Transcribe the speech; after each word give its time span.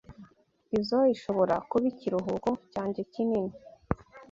Izoi 0.77 1.09
ishobora 1.15 1.55
kuba 1.69 1.85
ikiruhuko 1.91 2.49
cyanjye 2.71 2.99
kinini. 3.13 3.53